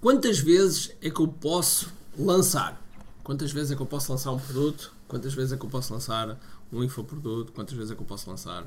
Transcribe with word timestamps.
Quantas 0.00 0.38
vezes 0.38 0.92
é 1.02 1.10
que 1.10 1.20
eu 1.20 1.26
posso 1.26 1.92
lançar? 2.16 2.80
Quantas 3.24 3.50
vezes 3.50 3.72
é 3.72 3.74
que 3.76 3.82
eu 3.82 3.86
posso 3.86 4.12
lançar 4.12 4.30
um 4.30 4.38
produto? 4.38 4.94
Quantas 5.08 5.34
vezes 5.34 5.52
é 5.52 5.56
que 5.56 5.64
eu 5.64 5.68
posso 5.68 5.92
lançar 5.92 6.38
um 6.72 6.84
infoproduto? 6.84 7.50
Quantas 7.52 7.76
vezes 7.76 7.90
é 7.90 7.94
que 7.96 8.00
eu 8.00 8.06
posso 8.06 8.30
lançar 8.30 8.64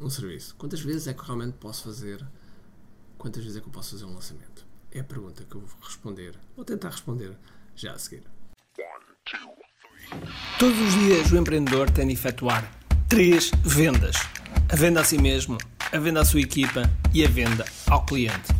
um 0.00 0.08
serviço? 0.08 0.54
Quantas 0.56 0.80
vezes 0.80 1.06
é 1.06 1.12
que 1.12 1.20
eu 1.20 1.24
realmente 1.24 1.52
posso 1.60 1.84
fazer? 1.84 2.26
Quantas 3.18 3.42
vezes 3.42 3.58
é 3.58 3.60
que 3.60 3.68
eu 3.68 3.72
posso 3.72 3.90
fazer 3.90 4.06
um 4.06 4.14
lançamento? 4.14 4.64
É 4.90 5.00
a 5.00 5.04
pergunta 5.04 5.44
que 5.44 5.54
eu 5.54 5.60
vou 5.60 5.78
responder, 5.82 6.34
vou 6.56 6.64
tentar 6.64 6.88
responder 6.88 7.36
já 7.76 7.92
a 7.92 7.98
seguir. 7.98 8.22
Todos 10.58 10.78
os 10.80 10.94
dias 10.94 11.30
o 11.30 11.36
empreendedor 11.36 11.90
tem 11.90 12.06
de 12.06 12.14
efetuar 12.14 12.74
três 13.06 13.50
vendas: 13.62 14.16
a 14.66 14.76
venda 14.76 15.02
a 15.02 15.04
si 15.04 15.18
mesmo, 15.18 15.58
a 15.92 15.98
venda 15.98 16.22
à 16.22 16.24
sua 16.24 16.40
equipa 16.40 16.90
e 17.12 17.22
a 17.22 17.28
venda 17.28 17.66
ao 17.86 18.06
cliente. 18.06 18.59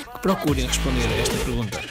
procurem 0.21 0.67
responder 0.67 1.07
a 1.07 1.17
esta 1.17 1.35
pergunta. 1.43 1.81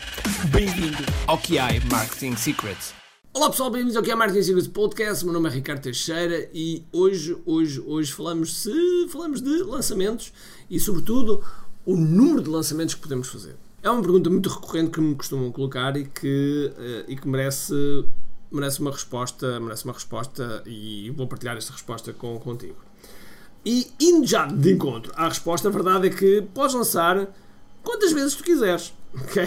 Bem-vindo 0.52 0.98
ao 1.27 1.37
QI 1.37 1.80
Marketing 1.91 2.37
Secrets. 2.37 2.95
Olá 3.34 3.51
pessoal, 3.51 3.71
bem-vindos 3.71 3.97
ao 3.97 4.05
QI 4.05 4.15
Marketing 4.15 4.43
Secrets 4.43 4.68
Podcast. 4.68 5.24
Meu 5.24 5.35
nome 5.35 5.49
é 5.49 5.52
Ricardo 5.52 5.82
Teixeira 5.82 6.49
e 6.54 6.85
hoje, 6.93 7.37
hoje, 7.45 7.80
hoje 7.85 8.13
falamos, 8.13 8.63
se, 8.63 9.09
falamos 9.09 9.43
de 9.43 9.65
lançamentos 9.65 10.32
e, 10.71 10.79
sobretudo, 10.79 11.43
o 11.85 11.96
número 11.96 12.43
de 12.43 12.51
lançamentos 12.51 12.95
que 12.95 13.01
podemos 13.01 13.27
fazer. 13.29 13.57
É 13.82 13.91
uma 13.91 14.01
pergunta 14.01 14.30
muito 14.30 14.49
recorrente 14.49 14.93
que 14.93 15.01
me 15.01 15.16
costumam 15.16 15.51
colocar 15.51 15.97
e 15.97 16.04
que, 16.04 16.73
eh, 16.79 17.04
e 17.09 17.16
que 17.16 17.26
merece 17.26 17.74
merece 18.52 18.80
uma 18.80 18.93
resposta, 18.93 19.59
merece 19.59 19.85
uma 19.85 19.95
resposta 19.95 20.63
e 20.66 21.10
vou 21.10 21.26
partilhar 21.26 21.57
esta 21.57 21.73
resposta 21.73 22.13
com, 22.13 22.38
contigo. 22.38 22.76
E 23.65 23.88
indo 24.01 24.26
já 24.26 24.47
de 24.47 24.73
encontro 24.73 25.13
à 25.16 25.29
resposta, 25.29 25.69
a 25.69 25.71
verdade 25.71 26.07
é 26.07 26.10
que 26.10 26.43
podes 26.54 26.74
lançar 26.74 27.29
quantas 27.82 28.12
vezes 28.12 28.34
tu 28.34 28.42
quiseres, 28.42 28.92
ok? 29.14 29.45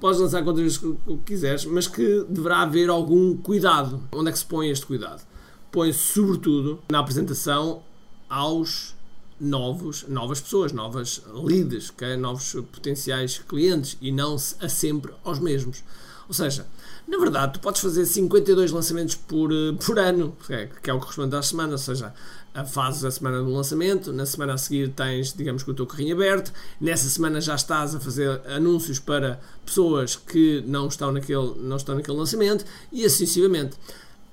Podes 0.00 0.20
lançar 0.20 0.42
quantas 0.42 0.62
vezes 0.62 0.80
quiseres, 1.24 1.64
mas 1.64 1.86
que 1.86 2.24
deverá 2.28 2.62
haver 2.62 2.88
algum 2.88 3.36
cuidado. 3.36 4.02
Onde 4.12 4.30
é 4.30 4.32
que 4.32 4.38
se 4.38 4.44
põe 4.44 4.70
este 4.70 4.86
cuidado? 4.86 5.22
Põe-se 5.70 5.98
sobretudo 5.98 6.80
na 6.90 6.98
apresentação 6.98 7.82
aos 8.28 8.94
novos, 9.38 10.04
novas 10.08 10.40
pessoas, 10.40 10.72
novas 10.72 11.22
leads, 11.32 11.90
okay? 11.90 12.16
novos 12.16 12.52
potenciais 12.72 13.38
clientes 13.38 13.96
e 14.00 14.12
não 14.12 14.34
a 14.34 14.68
sempre 14.68 15.12
aos 15.24 15.38
mesmos. 15.38 15.82
Ou 16.28 16.34
seja, 16.34 16.66
na 17.06 17.18
verdade, 17.18 17.54
tu 17.54 17.60
podes 17.60 17.80
fazer 17.80 18.06
52 18.06 18.70
lançamentos 18.70 19.14
por, 19.14 19.52
eh, 19.52 19.72
por 19.84 19.98
ano, 19.98 20.36
que 20.46 20.54
é 20.90 20.94
o 20.94 20.98
que 20.98 21.04
corresponde 21.04 21.36
às 21.36 21.48
semanas, 21.48 21.72
ou 21.88 21.94
seja, 21.94 22.14
a 22.54 22.64
fase 22.64 23.02
da 23.02 23.10
semana 23.10 23.42
do 23.42 23.50
lançamento, 23.50 24.12
na 24.12 24.26
semana 24.26 24.54
a 24.54 24.58
seguir 24.58 24.90
tens, 24.90 25.32
digamos 25.32 25.62
que 25.62 25.70
o 25.70 25.74
teu 25.74 25.86
carrinho 25.86 26.14
aberto, 26.14 26.52
nessa 26.80 27.08
semana 27.08 27.40
já 27.40 27.54
estás 27.54 27.94
a 27.94 28.00
fazer 28.00 28.40
anúncios 28.46 28.98
para 28.98 29.40
pessoas 29.64 30.16
que 30.16 30.62
não 30.66 30.88
estão 30.88 31.12
naquele, 31.12 31.54
não 31.60 31.76
estão 31.76 31.94
naquele 31.94 32.16
lançamento 32.16 32.64
e 32.92 33.04
assim 33.04 33.26
sucessivamente. 33.26 33.76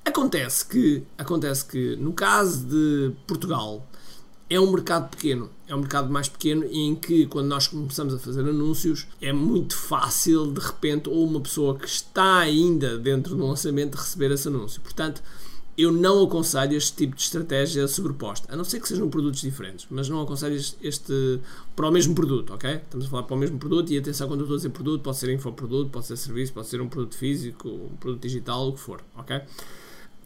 Acontece 0.03 0.65
que, 0.65 1.03
acontece 1.17 1.65
que 1.65 1.95
no 1.95 2.13
caso 2.13 2.65
de 2.65 3.11
Portugal, 3.25 3.85
é 4.49 4.59
um 4.59 4.71
mercado 4.71 5.09
pequeno, 5.09 5.49
é 5.67 5.75
um 5.75 5.79
mercado 5.79 6.09
mais 6.09 6.27
pequeno 6.27 6.65
em 6.65 6.95
que 6.95 7.27
quando 7.27 7.47
nós 7.47 7.67
começamos 7.67 8.13
a 8.13 8.17
fazer 8.17 8.41
anúncios 8.41 9.07
é 9.21 9.31
muito 9.31 9.75
fácil 9.75 10.51
de 10.51 10.59
repente 10.59 11.07
ou 11.07 11.23
uma 11.23 11.39
pessoa 11.39 11.77
que 11.77 11.87
está 11.87 12.39
ainda 12.39 12.97
dentro 12.97 13.35
do 13.35 13.45
lançamento 13.45 13.95
receber 13.95 14.31
esse 14.31 14.47
anúncio. 14.47 14.81
Portanto, 14.81 15.21
eu 15.77 15.93
não 15.93 16.23
aconselho 16.23 16.75
este 16.75 16.93
tipo 16.93 17.15
de 17.15 17.21
estratégia 17.21 17.87
sobreposta, 17.87 18.51
a 18.51 18.57
não 18.57 18.65
ser 18.65 18.81
que 18.81 18.87
sejam 18.87 19.09
produtos 19.09 19.39
diferentes, 19.39 19.87
mas 19.89 20.09
não 20.09 20.21
aconselho 20.21 20.59
este 20.81 21.39
para 21.73 21.87
o 21.87 21.91
mesmo 21.91 22.13
produto, 22.13 22.53
ok? 22.53 22.69
Estamos 22.75 23.05
a 23.05 23.09
falar 23.09 23.23
para 23.23 23.35
o 23.35 23.39
mesmo 23.39 23.57
produto 23.57 23.89
e 23.93 23.97
atenção 23.97 24.27
quando 24.27 24.41
eu 24.41 24.43
estou 24.43 24.55
a 24.55 24.57
dizer 24.57 24.69
produto, 24.71 25.01
pode 25.01 25.17
ser 25.17 25.31
infoproduto, 25.31 25.89
pode 25.89 26.07
ser 26.07 26.17
serviço, 26.17 26.51
pode 26.51 26.67
ser 26.67 26.81
um 26.81 26.89
produto 26.89 27.15
físico, 27.15 27.69
um 27.69 27.95
produto 27.95 28.21
digital, 28.21 28.67
o 28.67 28.73
que 28.73 28.79
for, 28.79 29.01
ok? 29.15 29.41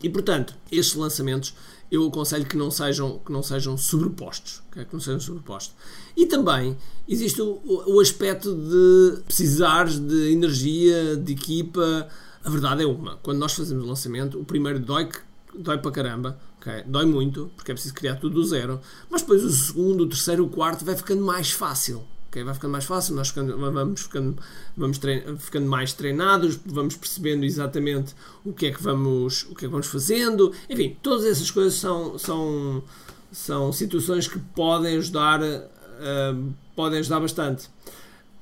E 0.04 0.10
portanto, 0.10 0.54
estes 0.70 0.96
lançamentos 0.96 1.56
eu 1.90 2.08
aconselho 2.08 2.46
que 2.46 2.58
não 2.58 2.72
sejam, 2.72 3.20
que 3.20 3.32
não 3.32 3.44
sejam 3.44 3.78
sobrepostos. 3.78 4.64
Okay? 4.72 4.84
Que 4.84 4.94
não 4.94 5.00
sejam 5.00 5.20
sobrepostos. 5.20 5.76
E 6.18 6.26
também 6.26 6.76
existe 7.08 7.42
o, 7.42 7.62
o 7.64 8.00
aspecto 8.00 8.54
de 8.54 9.22
precisares 9.22 10.00
de 10.00 10.32
energia, 10.32 11.16
de 11.16 11.34
equipa. 11.34 12.08
A 12.44 12.50
verdade 12.50 12.84
é 12.84 12.86
uma: 12.86 13.18
quando 13.18 13.38
nós 13.38 13.54
fazemos 13.54 13.84
o 13.84 13.88
lançamento, 13.88 14.40
o 14.40 14.44
primeiro 14.44 14.80
dói, 14.80 15.08
dói 15.56 15.78
para 15.78 15.92
caramba, 15.92 16.40
okay? 16.60 16.84
dói 16.84 17.06
muito, 17.06 17.52
porque 17.56 17.72
é 17.72 17.74
preciso 17.76 17.94
criar 17.94 18.16
tudo 18.16 18.36
do 18.36 18.44
zero. 18.44 18.82
Mas 19.10 19.22
depois 19.22 19.44
o 19.44 19.52
segundo, 19.52 20.02
o 20.02 20.10
terceiro, 20.10 20.46
o 20.46 20.50
quarto 20.50 20.84
vai 20.84 20.96
ficando 20.96 21.24
mais 21.24 21.52
fácil 21.52 22.04
vai 22.42 22.54
ficando 22.54 22.72
mais 22.72 22.86
fácil, 22.86 23.14
nós 23.16 23.28
ficando, 23.28 23.58
vamos, 23.58 24.02
ficando, 24.02 24.38
vamos 24.78 25.00
ficando 25.40 25.68
mais 25.68 25.92
treinados, 25.92 26.58
vamos 26.66 26.96
percebendo 26.96 27.44
exatamente 27.44 28.16
o 28.46 28.54
que 28.54 28.68
é 28.68 28.72
que 28.72 28.82
vamos, 28.82 29.44
o 29.44 29.56
que 29.56 29.66
é 29.66 29.68
que 29.68 29.72
vamos 29.72 29.88
fazendo, 29.88 30.54
enfim, 30.70 30.96
todas 31.04 31.26
essas 31.26 31.52
coisas 31.52 31.74
são, 31.74 32.18
são, 32.18 32.84
são 33.32 33.74
situações 33.74 34.28
que 34.28 34.40
podem 34.40 34.98
ajudar, 34.98 35.42
uh, 35.42 36.54
podem 36.76 37.00
ajudar 37.00 37.20
bastante. 37.20 37.70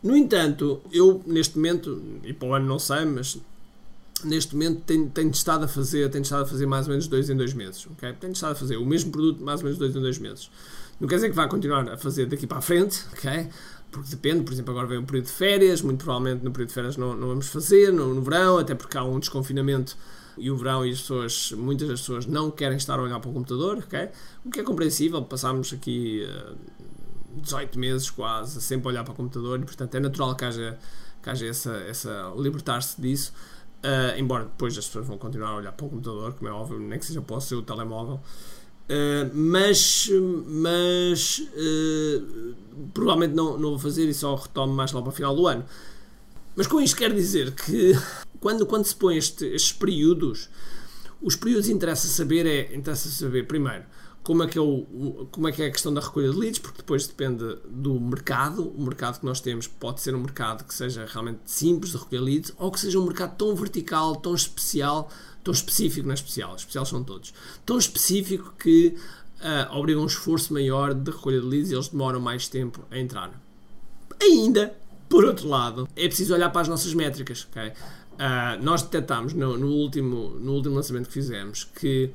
No 0.03 0.15
entanto, 0.15 0.81
eu 0.91 1.21
neste 1.25 1.57
momento, 1.57 2.01
e 2.23 2.33
para 2.33 2.47
o 2.47 2.53
ano 2.53 2.67
não 2.67 2.79
sei, 2.79 3.05
mas 3.05 3.39
neste 4.23 4.53
momento 4.53 4.81
tenho, 4.85 5.09
tenho 5.09 5.31
estado 5.31 5.65
a 5.65 5.67
fazer 5.67 6.07
tenho 6.09 6.21
estado 6.21 6.43
a 6.43 6.45
fazer 6.45 6.67
mais 6.67 6.85
ou 6.85 6.91
menos 6.91 7.07
dois 7.07 7.27
em 7.29 7.35
dois 7.35 7.55
meses 7.55 7.87
tenho 8.19 8.33
estado 8.33 8.51
a 8.51 8.55
fazer 8.55 8.77
o 8.77 8.85
mesmo 8.85 9.11
produto 9.11 9.43
mais 9.43 9.61
ou 9.61 9.63
menos 9.63 9.79
dois 9.79 9.95
em 9.95 9.99
dois 9.99 10.19
meses. 10.19 10.49
Não 10.99 11.07
quer 11.07 11.15
dizer 11.15 11.29
que 11.29 11.35
vá 11.35 11.47
continuar 11.47 11.89
a 11.89 11.97
fazer 11.97 12.27
daqui 12.27 12.45
para 12.45 12.59
a 12.59 12.61
frente 12.61 13.03
porque 13.91 14.09
depende, 14.09 14.43
por 14.43 14.53
exemplo, 14.53 14.71
agora 14.71 14.87
vem 14.87 14.97
o 14.97 15.03
período 15.03 15.25
de 15.25 15.31
férias, 15.31 15.81
muito 15.81 16.03
provavelmente 16.03 16.43
no 16.43 16.51
período 16.51 16.69
de 16.69 16.73
férias 16.73 16.97
não, 16.97 17.15
não 17.15 17.27
vamos 17.27 17.47
fazer, 17.47 17.91
no, 17.91 18.13
no, 18.13 18.21
verão, 18.21 18.57
até 18.57 18.73
porque 18.73 18.97
há 18.97 19.03
um 19.03 19.19
desconfinamento 19.19 19.97
e 20.37 20.49
o 20.49 20.55
verão 20.55 20.85
e 20.85 20.91
as 20.91 21.01
pessoas, 21.01 21.51
muitas 21.51 21.89
das 21.89 21.99
pessoas 21.99 22.25
não 22.25 22.49
querem 22.49 22.77
estar 22.77 22.97
a 22.97 23.01
olhar 23.01 23.19
para 23.19 23.29
o 23.29 23.33
computador? 23.33 23.83
O 24.45 24.49
que 24.49 24.59
é 24.59 24.63
compreensível, 24.63 25.21
passámos 25.23 25.73
aqui 25.73 26.25
uh, 26.25 26.55
eh, 26.79 27.41
18 27.41 27.77
meses 27.77 28.09
quase 28.09 28.61
sempre 28.61 28.87
a 28.87 28.91
olhar 28.91 29.03
para 29.03 29.11
o 29.11 29.15
computador 29.15 29.59
e 29.59 29.65
portanto 29.65 29.93
é 29.93 29.99
natural 29.99 30.35
que 30.35 30.45
haja, 30.45 30.79
que 31.21 31.29
haja 31.29 31.45
essa, 31.45 31.73
essa 31.81 32.33
libertar-se 32.37 32.99
disso, 33.01 33.33
uh, 33.83 34.17
embora 34.17 34.45
depois 34.45 34.77
as 34.77 34.85
pessoas 34.85 35.05
vão 35.05 35.17
continuar 35.17 35.49
a 35.49 35.55
olhar 35.57 35.71
para 35.73 35.85
o 35.85 35.89
computador, 35.89 36.33
como 36.33 36.49
é 36.49 36.53
óbvio, 36.53 36.79
nem 36.79 36.97
que 36.97 37.05
seja 37.05 37.21
para 37.21 37.35
o 37.35 37.41
seu 37.41 37.61
telemóvel. 37.61 38.21
Uh, 38.89 39.31
mas 39.33 40.09
mas 40.47 41.39
uh, 41.39 42.55
provavelmente 42.93 43.33
não, 43.33 43.57
não 43.57 43.69
vou 43.69 43.79
fazer 43.79 44.09
e 44.09 44.13
só 44.13 44.35
retomo 44.35 44.73
mais 44.73 44.91
lá 44.91 45.01
para 45.01 45.09
o 45.09 45.13
final 45.13 45.35
do 45.35 45.47
ano. 45.47 45.65
Mas 46.55 46.67
com 46.67 46.81
isto 46.81 46.97
quer 46.97 47.13
dizer 47.13 47.51
que 47.51 47.93
quando, 48.39 48.65
quando 48.65 48.85
se 48.85 48.95
põe 48.95 49.17
este, 49.17 49.45
estes 49.45 49.71
períodos, 49.71 50.49
os 51.21 51.35
períodos 51.35 51.69
interessa 51.69 52.07
saber 52.07 52.45
é 52.45 52.75
interessa 52.75 53.07
saber 53.09 53.47
primeiro 53.47 53.85
como 54.23 54.43
é 54.43 54.47
que 54.47 54.57
é 54.57 54.61
o, 54.61 55.27
como 55.31 55.47
é 55.47 55.51
que 55.51 55.63
é 55.63 55.67
a 55.67 55.71
questão 55.71 55.93
da 55.93 55.99
recolha 55.99 56.29
de 56.29 56.37
leads, 56.37 56.59
porque 56.59 56.77
depois 56.77 57.07
depende 57.07 57.57
do 57.67 57.99
mercado. 57.99 58.67
O 58.69 58.83
mercado 58.83 59.19
que 59.19 59.25
nós 59.25 59.41
temos 59.41 59.65
pode 59.67 60.01
ser 60.01 60.13
um 60.13 60.19
mercado 60.19 60.63
que 60.63 60.73
seja 60.73 61.05
realmente 61.05 61.39
simples 61.45 61.91
de 61.91 61.97
recolher 61.97 62.21
leads 62.21 62.53
ou 62.57 62.71
que 62.71 62.79
seja 62.79 62.99
um 62.99 63.05
mercado 63.05 63.35
tão 63.35 63.55
vertical, 63.55 64.15
tão 64.15 64.35
especial, 64.35 65.09
tão 65.43 65.53
específico, 65.53 66.05
não 66.05 66.11
é 66.11 66.15
especial, 66.15 66.55
especial 66.55 66.85
são 66.85 67.03
todos, 67.03 67.33
tão 67.65 67.77
específico 67.77 68.53
que 68.59 68.95
uh, 69.41 69.75
obriga 69.77 69.99
um 69.99 70.05
esforço 70.05 70.53
maior 70.53 70.93
de 70.93 71.11
recolha 71.11 71.39
de 71.39 71.47
leads 71.47 71.71
e 71.71 71.75
eles 71.75 71.89
demoram 71.89 72.19
mais 72.19 72.47
tempo 72.47 72.83
a 72.89 72.97
entrar. 72.97 73.31
Ainda, 74.21 74.75
por 75.09 75.25
outro 75.25 75.47
lado, 75.47 75.87
é 75.95 76.07
preciso 76.07 76.33
olhar 76.33 76.49
para 76.49 76.61
as 76.61 76.67
nossas 76.67 76.93
métricas. 76.93 77.47
Okay? 77.49 77.69
Uh, 77.69 78.61
nós 78.61 78.83
detectámos 78.83 79.33
no, 79.33 79.57
no, 79.57 79.67
último, 79.67 80.31
no 80.39 80.53
último 80.53 80.75
lançamento 80.75 81.07
que 81.07 81.13
fizemos 81.13 81.63
que 81.63 82.11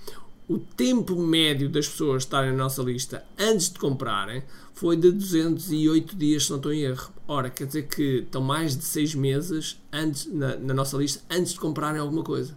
o 0.48 0.58
tempo 0.58 1.16
médio 1.20 1.68
das 1.68 1.88
pessoas 1.88 2.22
estarem 2.22 2.52
na 2.52 2.58
nossa 2.58 2.82
lista 2.82 3.24
antes 3.36 3.68
de 3.68 3.78
comprarem 3.78 4.44
foi 4.74 4.96
de 4.96 5.10
208 5.10 6.14
dias, 6.14 6.44
se 6.44 6.50
não 6.50 6.58
estou 6.58 6.72
em 6.72 6.82
erro. 6.82 7.10
Ora, 7.26 7.50
quer 7.50 7.66
dizer 7.66 7.88
que 7.88 8.18
estão 8.18 8.42
mais 8.42 8.76
de 8.76 8.84
6 8.84 9.14
meses 9.16 9.80
antes, 9.92 10.26
na, 10.26 10.56
na 10.56 10.74
nossa 10.74 10.96
lista 10.96 11.22
antes 11.30 11.54
de 11.54 11.58
comprarem 11.58 12.00
alguma 12.00 12.22
coisa. 12.22 12.54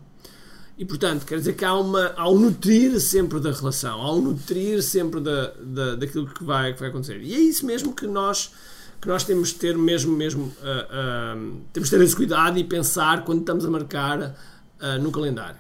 E 0.79 0.85
portanto, 0.85 1.25
quer 1.25 1.37
dizer 1.39 1.57
que 1.57 1.65
há, 1.65 1.73
uma, 1.73 2.13
há 2.15 2.29
um 2.29 2.39
nutrir 2.39 2.97
sempre 3.01 3.37
da 3.41 3.51
relação, 3.51 4.01
há 4.01 4.15
um 4.15 4.21
nutrir 4.21 4.81
sempre 4.81 5.19
da, 5.19 5.51
da, 5.61 5.95
daquilo 5.95 6.25
que 6.27 6.41
vai, 6.41 6.73
que 6.73 6.79
vai 6.79 6.87
acontecer. 6.87 7.19
E 7.21 7.35
é 7.35 7.37
isso 7.37 7.65
mesmo 7.65 7.93
que 7.93 8.07
nós, 8.07 8.53
que 9.01 9.09
nós 9.09 9.25
temos 9.25 9.49
de 9.49 9.55
ter 9.55 9.77
mesmo, 9.77 10.15
mesmo, 10.15 10.43
uh, 10.43 10.47
uh, 10.47 11.61
temos 11.73 11.89
de 11.89 11.97
ter 11.97 12.01
esse 12.01 12.15
cuidado 12.15 12.57
e 12.57 12.63
pensar 12.63 13.25
quando 13.25 13.41
estamos 13.41 13.65
a 13.65 13.69
marcar 13.69 14.21
uh, 14.21 15.01
no 15.01 15.11
calendário. 15.11 15.59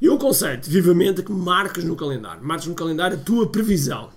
Eu 0.00 0.14
aconselho 0.14 0.62
vivamente 0.64 1.22
que 1.22 1.30
marques 1.30 1.84
no 1.84 1.94
calendário. 1.94 2.42
Marques 2.42 2.68
no 2.68 2.74
calendário 2.74 3.18
a 3.18 3.20
tua 3.20 3.50
previsão. 3.50 4.08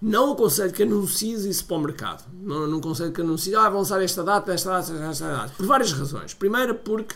Não 0.00 0.32
aconselho 0.32 0.72
que 0.72 0.82
anuncies 0.82 1.44
isso 1.44 1.66
para 1.66 1.76
o 1.76 1.80
mercado. 1.80 2.24
Não, 2.42 2.66
não 2.66 2.78
aconselho 2.78 3.12
que 3.12 3.20
anuncies, 3.20 3.52
ah, 3.52 3.68
vão 3.68 3.80
lançar 3.80 4.02
esta 4.02 4.24
data, 4.24 4.50
esta 4.50 4.70
data, 4.70 4.92
esta 4.94 5.28
data. 5.28 5.52
Por 5.54 5.66
várias 5.66 5.92
razões. 5.92 6.32
Primeira, 6.32 6.72
porque 6.72 7.14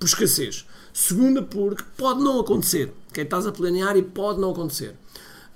por 0.00 0.06
escassez. 0.06 0.66
Segunda, 0.92 1.42
porque 1.42 1.84
pode 1.96 2.24
não 2.24 2.40
acontecer. 2.40 2.92
Okay? 3.10 3.22
Estás 3.22 3.46
a 3.46 3.52
planear 3.52 3.96
e 3.96 4.02
pode 4.02 4.40
não 4.40 4.50
acontecer. 4.50 4.96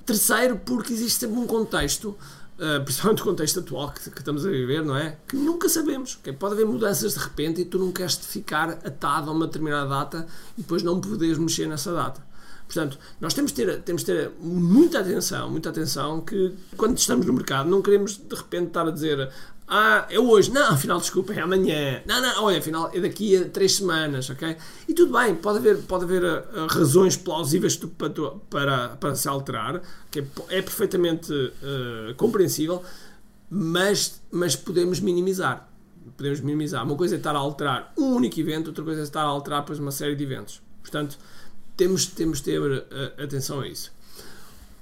Terceiro, 0.05 0.61
porque 0.65 0.93
existe 0.93 1.21
sempre 1.21 1.39
um 1.39 1.47
contexto, 1.47 2.17
uh, 2.59 2.83
principalmente 2.85 3.23
o 3.23 3.25
contexto 3.25 3.61
atual 3.61 3.91
que, 3.91 4.11
que, 4.11 4.19
estamos 4.19 4.45
a 4.45 4.51
viver, 4.51 4.85
não 4.85 4.95
é? 4.95 5.17
Que 5.27 5.35
nunca 5.35 5.67
sabemos. 5.69 6.19
Okay? 6.21 6.35
Pode 6.35 6.55
haver 6.55 6.67
mudanças 6.67 7.15
de 7.15 7.21
repente 7.21 7.63
e 7.63 7.65
tu 7.65 7.79
não 7.79 7.91
queres 7.91 8.17
ficar 8.17 8.69
atado 8.71 9.31
a 9.31 9.33
uma 9.33 9.47
determinada 9.47 9.89
data 9.89 10.27
e 10.59 10.61
depois 10.61 10.83
não 10.83 11.01
poderes 11.01 11.39
mexer 11.39 11.67
nessa 11.67 11.93
data. 11.93 12.23
Portanto, 12.67 12.99
nós 13.21 13.35
temos 13.35 13.53
de 13.53 13.65
ter, 13.65 13.83
temos 13.83 14.03
de 14.03 14.07
ter 14.07 14.31
muita 14.41 15.01
atenção, 15.01 15.51
muita 15.51 15.69
atenção 15.69 16.21
que 16.21 16.55
quando 16.77 16.97
estamos 16.97 17.27
no 17.27 17.33
mercado 17.33 17.69
não 17.69 17.83
queremos 17.83 18.17
de 18.17 18.35
repente 18.35 18.69
estar 18.69 18.89
a 18.89 18.91
dizer 18.91 19.31
ah, 19.67 20.07
é 20.11 20.19
hoje. 20.19 20.51
Não, 20.51 20.73
afinal, 20.73 20.99
desculpa, 20.99 21.33
é 21.33 21.41
amanhã. 21.41 22.03
Não, 22.07 22.21
não, 22.21 22.45
olha, 22.45 22.59
afinal, 22.59 22.91
é 22.93 23.01
daqui 23.01 23.37
a 23.37 23.49
três 23.49 23.77
semanas, 23.77 24.29
ok? 24.29 24.57
E 24.87 24.93
tudo 24.95 25.13
bem, 25.19 25.35
pode 25.35 25.59
haver, 25.59 25.79
pode 25.83 26.05
haver 26.05 26.23
uh, 26.23 26.67
razões 26.69 27.17
plausíveis 27.17 27.77
para, 27.77 28.11
para, 28.51 28.89
para 28.91 29.15
se 29.15 29.27
alterar, 29.27 29.81
que 30.11 30.21
é, 30.21 30.25
é 30.51 30.63
perfeitamente 30.63 31.33
uh, 31.33 32.15
compreensível, 32.17 32.83
mas, 33.49 34.21
mas 34.31 34.55
podemos 34.55 35.01
minimizar. 35.01 35.69
Podemos 36.17 36.41
minimizar. 36.41 36.85
Uma 36.85 36.97
coisa 36.97 37.15
é 37.15 37.19
estar 37.19 37.35
a 37.35 37.39
alterar 37.39 37.93
um 37.97 38.15
único 38.15 38.39
evento, 38.39 38.69
outra 38.69 38.85
coisa 38.85 39.01
é 39.01 39.05
estar 39.05 39.23
a 39.23 39.27
alterar 39.27 39.63
depois 39.63 39.79
uma 39.79 39.91
série 39.91 40.15
de 40.15 40.25
eventos. 40.25 40.61
Portanto, 40.83 41.19
temos, 41.75 42.07
temos 42.07 42.39
de 42.39 42.45
ter 42.45 42.61
uh, 42.61 43.23
atenção 43.23 43.61
a 43.61 43.67
isso. 43.67 43.91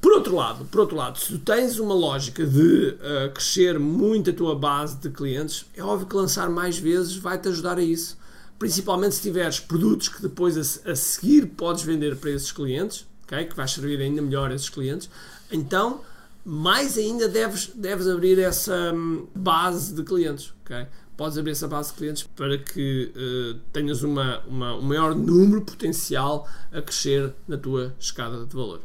Por 0.02 0.14
outro 0.14 0.34
lado, 0.34 0.64
por 0.64 0.80
outro 0.80 0.96
lado, 0.96 1.16
se 1.16 1.28
tu 1.28 1.38
tens 1.38 1.78
uma 1.78 1.94
lógica 1.94 2.44
de 2.44 2.96
uh, 2.96 3.32
crescer 3.32 3.78
muito 3.78 4.30
a 4.30 4.32
tua 4.32 4.56
base 4.56 4.96
de 4.96 5.08
clientes, 5.08 5.64
é 5.76 5.82
óbvio 5.82 6.08
que 6.08 6.16
lançar 6.16 6.50
mais 6.50 6.76
vezes 6.76 7.14
vai-te 7.14 7.48
ajudar 7.48 7.78
a 7.78 7.82
isso. 7.82 8.18
Principalmente 8.58 9.14
se 9.14 9.22
tiveres 9.22 9.60
produtos 9.60 10.08
que 10.08 10.20
depois 10.20 10.58
a, 10.58 10.90
a 10.90 10.96
seguir 10.96 11.46
podes 11.46 11.84
vender 11.84 12.16
para 12.16 12.30
esses 12.30 12.50
clientes, 12.50 13.06
okay? 13.22 13.44
que 13.44 13.54
vais 13.54 13.70
servir 13.70 14.00
ainda 14.00 14.20
melhor 14.20 14.50
a 14.50 14.54
esses 14.56 14.68
clientes, 14.68 15.08
então 15.52 16.00
mais 16.44 16.98
ainda 16.98 17.28
deves, 17.28 17.68
deves 17.72 18.08
abrir 18.08 18.40
essa 18.40 18.92
hum, 18.92 19.28
base 19.32 19.94
de 19.94 20.02
clientes. 20.02 20.52
Okay? 20.64 20.84
Podes 21.16 21.38
abrir 21.38 21.52
essa 21.52 21.68
base 21.68 21.90
de 21.92 21.98
clientes 21.98 22.22
para 22.24 22.58
que 22.58 23.12
uh, 23.14 23.60
tenhas 23.72 24.02
uma, 24.02 24.40
uma, 24.48 24.74
um 24.74 24.82
maior 24.82 25.14
número 25.14 25.62
potencial 25.62 26.48
a 26.72 26.82
crescer 26.82 27.32
na 27.46 27.56
tua 27.56 27.94
escada 28.00 28.44
de 28.44 28.56
valor. 28.56 28.80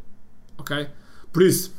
Ok? 0.60 0.88
Por 1.32 1.44
isso, 1.44 1.72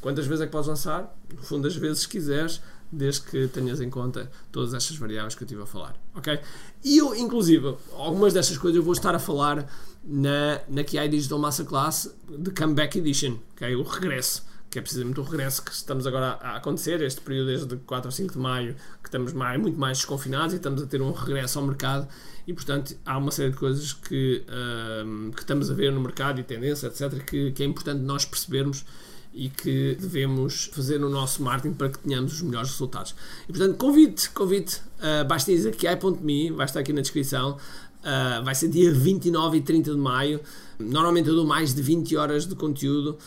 quantas 0.00 0.26
vezes 0.26 0.42
é 0.42 0.46
que 0.46 0.52
podes 0.52 0.68
lançar? 0.68 1.16
No 1.34 1.42
fundo, 1.42 1.66
as 1.66 1.76
vezes 1.76 2.06
quiseres, 2.06 2.60
desde 2.90 3.22
que 3.22 3.48
tenhas 3.48 3.80
em 3.80 3.90
conta 3.90 4.30
todas 4.50 4.74
estas 4.74 4.96
variáveis 4.96 5.34
que 5.34 5.42
eu 5.42 5.46
estive 5.46 5.62
a 5.62 5.66
falar, 5.66 5.94
ok? 6.14 6.40
E 6.84 6.98
eu, 6.98 7.14
inclusive, 7.14 7.76
algumas 7.92 8.32
destas 8.32 8.56
coisas 8.56 8.76
eu 8.76 8.82
vou 8.82 8.92
estar 8.92 9.14
a 9.14 9.18
falar 9.18 9.70
na, 10.04 10.60
na 10.68 10.84
QI 10.84 11.08
Digital 11.08 11.38
Masterclass 11.38 12.14
de 12.28 12.50
Comeback 12.50 12.98
Edition, 12.98 13.36
ok? 13.54 13.74
O 13.76 13.82
regresso, 13.82 14.44
que 14.70 14.78
é 14.78 14.82
precisamente 14.82 15.18
o 15.18 15.22
regresso 15.22 15.62
que 15.62 15.72
estamos 15.72 16.06
agora 16.06 16.38
a 16.40 16.56
acontecer, 16.56 17.00
este 17.02 17.20
período 17.20 17.46
desde 17.46 17.76
4 17.76 18.08
a 18.08 18.12
5 18.12 18.32
de 18.32 18.38
maio, 18.38 18.74
que 19.02 19.08
estamos 19.08 19.32
mais, 19.32 19.60
muito 19.60 19.78
mais 19.78 19.98
desconfinados 19.98 20.52
e 20.52 20.56
estamos 20.56 20.82
a 20.82 20.86
ter 20.86 21.00
um 21.00 21.12
regresso 21.12 21.58
ao 21.58 21.66
mercado 21.66 22.06
e, 22.46 22.52
portanto, 22.52 22.96
há 23.04 23.16
uma 23.16 23.30
série 23.30 23.50
de 23.50 23.56
coisas 23.56 23.92
que, 23.92 24.42
um, 25.04 25.30
que 25.30 25.40
estamos 25.40 25.70
a 25.70 25.74
ver 25.74 25.92
no 25.92 26.00
mercado 26.00 26.40
e 26.40 26.42
tendência, 26.42 26.86
etc., 26.86 27.24
que, 27.24 27.52
que 27.52 27.62
é 27.62 27.66
importante 27.66 28.00
nós 28.02 28.24
percebermos 28.24 28.84
e 29.32 29.48
que 29.48 29.96
devemos 30.00 30.70
fazer 30.72 30.98
no 30.98 31.08
nosso 31.08 31.42
marketing 31.42 31.74
para 31.74 31.90
que 31.90 31.98
tenhamos 31.98 32.32
os 32.32 32.42
melhores 32.42 32.70
resultados. 32.70 33.14
E 33.48 33.52
portanto, 33.52 33.76
convite, 33.76 34.30
convite, 34.30 34.80
uh, 34.98 35.26
basta 35.26 35.50
dizer 35.50 35.76
que 35.76 35.86
i.me, 35.86 36.50
vai 36.50 36.66
estar 36.66 36.80
aqui 36.80 36.92
na 36.92 37.02
descrição, 37.02 37.52
uh, 37.52 38.42
vai 38.42 38.54
ser 38.54 38.68
dia 38.68 38.92
29 38.92 39.58
e 39.58 39.60
30 39.60 39.92
de 39.92 39.96
maio. 39.96 40.40
Normalmente 40.78 41.28
eu 41.28 41.34
dou 41.34 41.46
mais 41.46 41.74
de 41.74 41.82
20 41.82 42.16
horas 42.16 42.46
de 42.46 42.54
conteúdo 42.54 43.18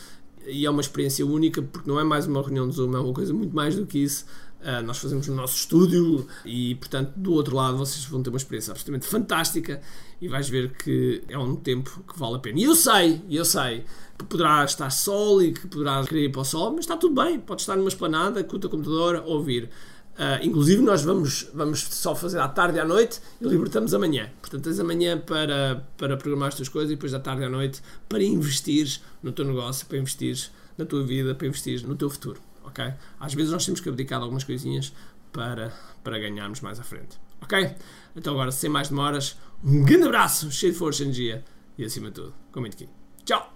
e 0.46 0.66
é 0.66 0.70
uma 0.70 0.80
experiência 0.80 1.24
única 1.26 1.62
porque 1.62 1.88
não 1.88 1.98
é 1.98 2.04
mais 2.04 2.26
uma 2.26 2.40
reunião 2.40 2.68
de 2.68 2.76
Zoom, 2.76 2.94
é 2.94 3.00
uma 3.00 3.12
coisa 3.12 3.32
muito 3.32 3.54
mais 3.54 3.74
do 3.76 3.86
que 3.86 3.98
isso. 3.98 4.24
Uh, 4.60 4.80
nós 4.84 4.98
fazemos 4.98 5.26
no 5.26 5.34
nosso 5.34 5.56
estúdio 5.56 6.24
e, 6.44 6.76
portanto, 6.76 7.12
do 7.16 7.32
outro 7.32 7.56
lado 7.56 7.76
vocês 7.76 8.04
vão 8.04 8.22
ter 8.22 8.30
uma 8.30 8.36
experiência 8.36 8.70
absolutamente 8.70 9.06
fantástica 9.06 9.80
e 10.20 10.28
vais 10.28 10.48
ver 10.48 10.72
que 10.72 11.20
é 11.28 11.36
um 11.36 11.56
tempo 11.56 12.04
que 12.06 12.16
vale 12.16 12.36
a 12.36 12.38
pena. 12.38 12.60
E 12.60 12.62
eu 12.62 12.76
sei, 12.76 13.20
eu 13.28 13.44
sei 13.44 13.84
que 14.16 14.24
poderá 14.24 14.64
estar 14.64 14.88
sol 14.90 15.42
e 15.42 15.52
que 15.52 15.66
poderá 15.66 16.04
querer 16.04 16.26
ir 16.26 16.28
para 16.30 16.42
o 16.42 16.44
sol, 16.44 16.70
mas 16.70 16.80
está 16.80 16.96
tudo 16.96 17.20
bem, 17.20 17.40
pode 17.40 17.62
estar 17.62 17.76
numa 17.76 17.88
esplanada 17.88 18.44
com 18.44 18.56
o 18.56 18.58
teu 18.58 18.70
computador 18.70 19.16
a 19.16 19.22
ouvir. 19.22 19.68
Uh, 20.12 20.44
inclusive, 20.44 20.82
nós 20.82 21.02
vamos, 21.02 21.48
vamos 21.54 21.80
só 21.84 22.14
fazer 22.14 22.38
à 22.38 22.46
tarde 22.46 22.76
e 22.76 22.80
à 22.80 22.84
noite 22.84 23.20
e 23.40 23.44
libertamos 23.46 23.94
amanhã. 23.94 24.30
Portanto, 24.40 24.64
tens 24.64 24.78
amanhã 24.78 25.18
para, 25.18 25.86
para 25.96 26.16
programar 26.16 26.48
as 26.48 26.54
tuas 26.54 26.68
coisas 26.68 26.90
e 26.90 26.94
depois 26.94 27.14
à 27.14 27.20
tarde 27.20 27.42
e 27.42 27.44
à 27.46 27.48
noite 27.48 27.82
para 28.08 28.22
investir 28.22 29.00
no 29.22 29.32
teu 29.32 29.44
negócio, 29.44 29.86
para 29.86 29.98
investir 29.98 30.50
na 30.76 30.84
tua 30.84 31.02
vida, 31.02 31.34
para 31.34 31.46
investir 31.46 31.86
no 31.86 31.96
teu 31.96 32.10
futuro 32.10 32.40
ok? 32.72 32.94
Às 33.20 33.34
vezes 33.34 33.52
nós 33.52 33.64
temos 33.64 33.80
que 33.80 33.88
abdicar 33.88 34.18
de 34.18 34.24
algumas 34.24 34.44
coisinhas 34.44 34.92
para, 35.32 35.72
para 36.02 36.18
ganharmos 36.18 36.60
mais 36.60 36.80
à 36.80 36.82
frente, 36.82 37.18
ok? 37.40 37.74
Então 38.16 38.34
agora, 38.34 38.50
sem 38.50 38.68
mais 38.68 38.88
demoras, 38.88 39.36
um 39.62 39.84
grande 39.84 40.04
abraço, 40.04 40.50
cheio 40.50 40.72
de 40.72 40.78
força 40.78 41.02
e 41.02 41.06
energia 41.06 41.44
e 41.78 41.84
acima 41.84 42.08
de 42.08 42.14
tudo, 42.14 42.34
com 42.50 42.60
muito 42.60 42.74
aqui. 42.74 42.88
Tchau! 43.24 43.50